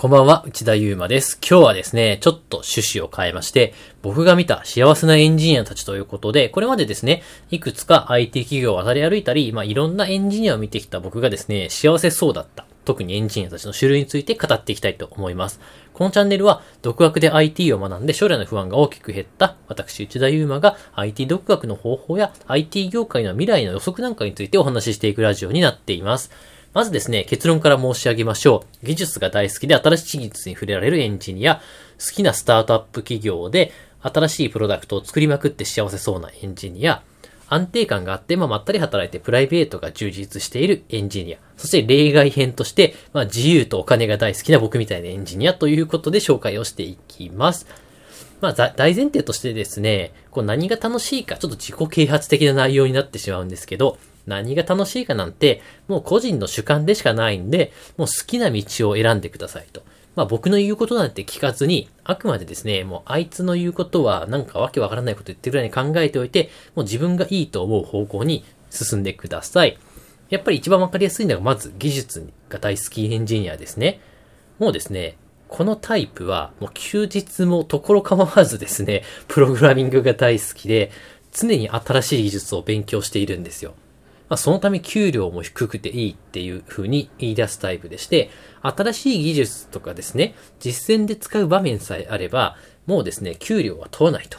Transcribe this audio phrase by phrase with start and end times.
[0.00, 1.40] こんばんは、内田祐馬です。
[1.42, 12.64] 今日はですね、ちょっと趣旨を変えまして、僕が見た幸せなエンジニアたちということで、これまでですね、いくつか IT 企業を渡り歩いたり、まあ、いろんなエンジニアを見てきた僕がですね、幸せそうだった。
[12.84, 15.58] 特にエンジニアたちの種類について語っていきたいと思います。
[15.92, 26.30] このチャンネルは、独学で IT を学んで将来の不安が大きく減った、私、内田祐馬が IT 独学の方法や IT 業界の未来の予測なんかについてお話ししていくラジオになっています。
[26.74, 28.86] まずですね、結論から申し上げましょう。
[28.86, 31.56] 技術が大好きで新しい技術に触れられるエンジニア、
[31.98, 37.02] 好きなスタートアップ企業で新しいプロダクトを作りまくって幸せそうなエンジニア、
[37.48, 41.38] 安定感があって、まあ、まったり働いてプライベートが充実しているエンジニア。
[41.56, 47.66] そして例外編として、まあ、自由とお金が大好きな僕みたいなエンジニアということで紹介をしていきます。
[48.40, 59.82] まあ、大前提としてですね、こう何が楽しいか、ちょっと自己啓発的な内容になってしまうんですけど、何が楽しいかなんて、もう個人の主観でしかないんで、もう好きな道を選んでくださいと。
[60.14, 69.78] まあ僕の言うことなんて聞かずに、あくまでですね、もうあいつの言うことはなんかわけわからないこと言ってるぐらいに考えておいて、もう自分がいいと思う方向に進んでください。
[70.30, 74.00] やっぱり一番わかりやすいのがまず技術が大好きエンジニアですね。
[74.58, 75.16] もうですね、
[75.48, 80.90] このタイプはもう休日もところ構わずですね、プログラミングが大好きで、
[81.32, 83.74] 常に新しい技術を勉強しているんですよ。
[84.28, 88.30] まあ、そのため給料も低くていいっていう風に言い出すタイプでして、
[88.62, 94.38] 新しい技術とかですね、実践で使う場面さえあれば、もうですね、給料は問わないと。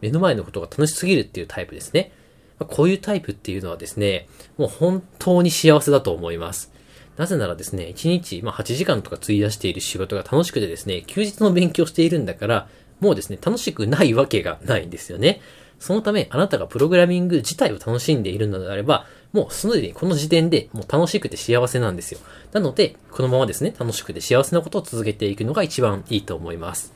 [0.00, 2.12] 目の前のことが楽しすぎるっていうタイプですね。
[2.58, 6.72] まあ、こういうタイプっていうのはですね、もう本当に幸せだと思います。
[7.16, 12.68] なぜならですね、1日、まあ、8時間とか費やしている仕事が楽しくてですね、休日の勉強しているんだから、
[13.00, 15.40] もうですね、楽しくないわけがないんですよね。
[15.84, 19.04] そのため、あなたがプログラミング自体を楽しんでいるのであれば、
[19.34, 22.20] もうすでにこの時点でもう楽しくて幸せなんですよ。
[22.52, 26.94] なので、このままですね、楽しくて幸せなことを続けていくのが一番いいと思います。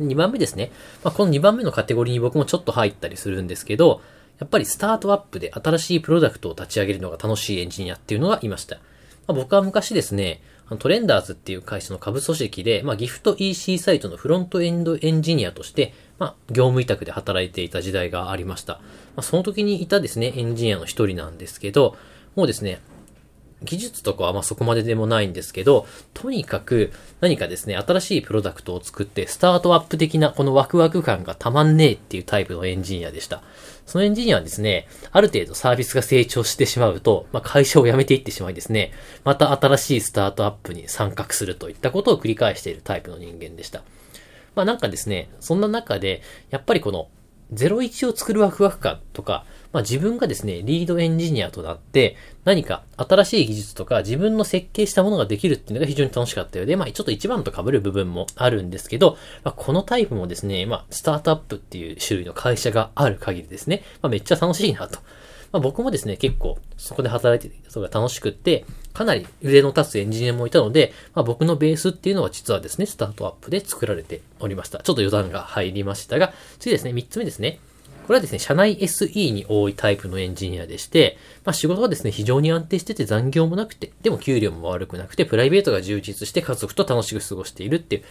[0.00, 0.72] 2番目ですね。
[1.04, 4.00] まあ、この2番目のカテゴリーに僕もちょっと入ったりするんですけど、
[4.38, 8.76] やっぱりスタートアップで新しいプロダクトを立ち上げるのが楽しいエンジニアっていうのがいました。
[8.76, 8.80] ま
[9.28, 10.40] あ、僕は昔ですね、
[10.76, 18.74] トレンダーズっていう会社の株組織で、まあ、ギフト EC サイトのフロントエンドエンジニアとして、まあ、業務委託で働いていた時代がありました。
[18.74, 18.80] ま
[19.16, 21.96] あ、その時にいたですね、エンジニアの一人なんですけど、
[22.36, 22.80] もうですね、
[23.62, 33.42] 技術とかはまあそこまででもないんですけど、とにかく何かですね、新しいプロダクトを作ってスタートアップ的なこのワクワク感がたまんねえっていうタイプのエンジニアでした。
[33.86, 38.92] そのエンジニアはですね、ある程度サービスが成長してしまうと、まあ、会社を辞めていってしまいですね、
[39.24, 43.82] また新しいスタートアップに参画するといったことを繰り返しているタイプの人間でした。
[44.54, 47.08] まあなんかですね、そんな中で、やっぱりこの
[47.54, 65.00] 01を作るワクワク感とか、まあ自分がですね、リードエンジニアとなって、何か新しい技術とか自分の設計したものができるっていうのが非常に楽しかったようで、まあちょっと一番と被る部分もあるんですけど、まあこのタイプもですね、まあスタートアップっていう種類の会社がある限りですね、まあめっちゃ楽しいなと。
[65.52, 68.64] まあ僕もですね、結構そこで働いてる人が楽しくって、
[68.94, 74.78] かなり腕の立つエンジニアもいたので、まあ僕のベースっていうのは実はですね、スタートアップで作られておりました。
[74.78, 77.60] ちょっと余談が入りましたが、次ですね、三つ目ですね。
[78.08, 88.04] これはですね、社内 SE に多いタイプのエンジニアでして、まあ仕事はですね、非常に安定してて残業もなくて、でも給料も悪くなくて、プライベートが充実して家族と楽しく過ごしているっていう、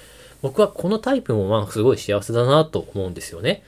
[0.43, 3.63] 僕はこのタイプもまあすごい幸せだなと思うんですよね。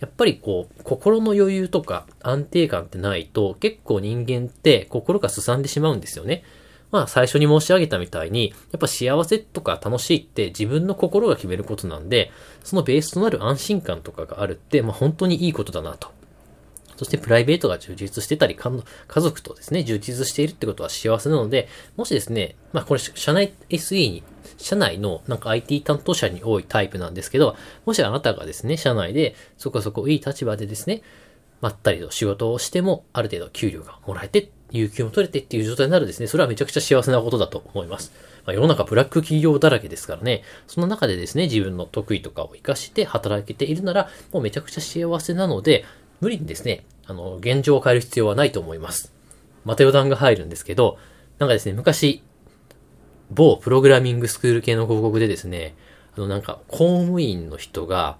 [0.00, 6.42] やっぱりこう、心の余裕とか安定感ってないと、結構人間って心がすさんでしまうんですよね。
[6.92, 12.30] まあ最初に申し上げたみたいに、やっぱ幸せとか楽しいって自分の心が決めることなんで、
[12.62, 16.12] そのベースとなる安心感とかがあるって、まあ本当にいいことだなと。
[16.98, 18.70] そしてプライベートが充実してたり、家
[19.20, 21.66] 族とですね、充実しているってことは幸せなので、
[21.96, 24.22] もしですね、まあこれ社内 SE に、
[24.58, 31.02] 社内のなんか IT 担当者に多いタイプなんですけど、もしあなたがですね、社内でそこそこいい立場でですね、
[31.62, 38.12] まったりと仕事をしても、ある程度給料がもらえて、有給も取れてっていう状態になるですね、それはめちゃくちゃ幸せなことだと思います。
[38.44, 45.84] まあ、世の中ブラック企業だらけですからね、その中でですね、自分の得意とかを活かして働けているなら、もうめちゃくちゃ幸せなので、
[46.20, 49.12] 無理にですね、あの、現状を変える必要はないと思います。
[49.64, 50.98] また余談が入るんですけど、
[51.38, 52.22] なんかですね、昔、
[53.30, 55.74] 某プログラミングスクール系の広告でですね、
[56.16, 58.18] あのなんか公務員の人が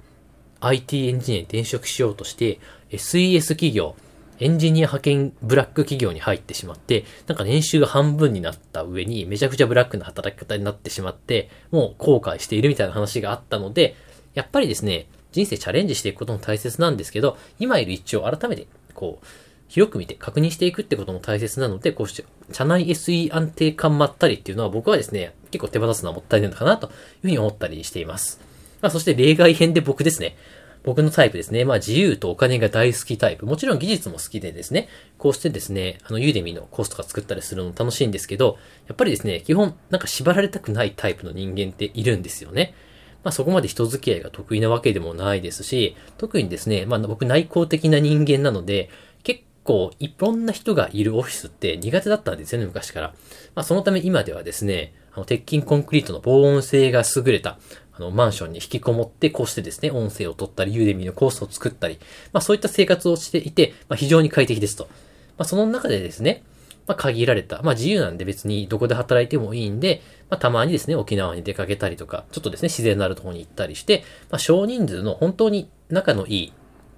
[0.61, 2.61] IT エンジニアに転職しようとして、
[2.91, 3.97] SES 企業、
[4.43, 13.95] エンジニア派遣ブラック企業に入ってしまって、なんか年収が半分になった上にめちゃくちゃブラックな働き方になってしまって、もう後悔しているみたいな話があったので、
[14.35, 19.27] やっぱりですね、人生チャレンジしていくことも大切なんですけど、今いる一応改めて、こう、
[19.69, 26.93] 広く見て確認していくってことも大切なので、こうして、社内 SE 安定感まったりっていうのは僕はですね、結構手放すのはもったいないのかなという
[27.23, 28.41] ふうに思ったりしています。
[28.83, 30.37] まあ、そして例外編で僕ですね。
[30.85, 31.65] 僕のタイプですね。
[31.65, 33.47] まあ自由とお金が大好きタイプ。
[33.47, 34.89] もちろん技術も好きでですね、
[35.19, 38.59] こうしてですね、あの、ユーデミのコースとか作ったりするの楽しいんですけど、
[38.89, 42.75] やっぱりですね、基本なんか縛られたくないタイプの人間っているんですよね。
[43.23, 48.91] まあそこまで人付き合いが得意なわけでもないですし、特にですね、まあ僕内向的な人間なので、
[49.23, 53.15] 結構いろんな人がいるオフィスって苦手だったんですよね、昔から。
[53.55, 57.59] まあそのため今ではですね、あの、鉄筋コンクリートの防音性が優れた、
[57.95, 61.99] あの、マンションに引きこもって、こうしてですね、音声を取ったり、ユーデミのコースを作ったり、
[62.33, 64.85] まあそういった生活をしていて、まあ非常に快適ですと。
[65.39, 66.43] まあその中でですね、
[66.87, 76.53] まあ限られた、まあ自由なんで別にどこで働いてもいいんで、まあたまにですね、沖縄に出かけたりとか、ちょっとですね、自然のあるところに行ったりして、まあ少人数の本当に仲のいい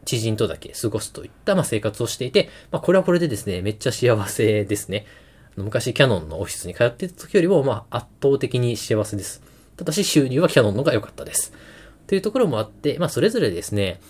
[0.05, 5.07] 知人とだけ過ごすといった、まあ、生活をしていて、まあ、これはこれでですね、めっちゃ幸せですね。
[5.57, 9.54] 昔キャノンのオフィスに通っていた時よりも、まあ、圧倒的に幸せです。
[9.77, 11.53] ただし収入はキャノンのが良かったです。
[12.07, 14.01] というところもあって、まあ、それぞれですね、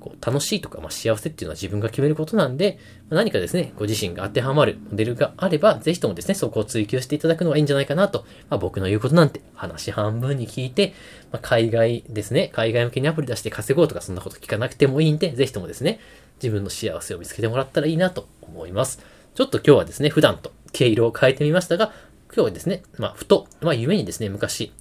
[0.00, 10.94] こう楽しいとか、まあ、幸せっていうのは自分が決めることなんで、まあ、何かですね、ご自身が当てはまるモデルがあれば、ぜひともですね、そこを追求していただくのがいいんじゃないかなと、まあ、僕の言うことなんて話半分に聞いて、
[11.30, 16.00] まあ、海外ですね、海外向けにアプリ出して稼ごうとかそんなこと聞かなくてもいいんで、ぜひともですね、
[16.42, 19.00] 自分の幸せを見つけてもらったらいいなと思います。
[19.34, 21.92] ちょっと今日はですね、普段と毛色を変えてみましたが、
[22.34, 24.72] 今日はですね、まあ、ふと、まあ、夢にですね、昔、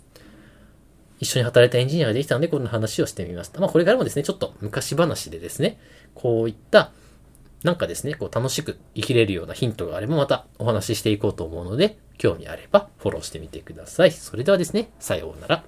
[1.20, 3.60] 一緒に働いたエンジニアができたので、こんな話をしてみました。
[3.60, 5.80] まあ、これからもですね、ちょっと昔話でですね、
[6.16, 6.92] こういった、
[7.64, 14.12] なんかですね、こう楽しく生きれるようなヒントがあればまたお話ししていこうと思うので、興味あればフォローしてみてください。
[14.12, 15.64] それではですね、さようなら。